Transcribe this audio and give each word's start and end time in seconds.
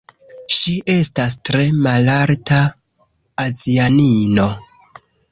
Ŝi 0.53 0.71
estas 0.93 1.35
tre 1.49 1.65
malalta 1.87 2.57
azianino 3.43 4.47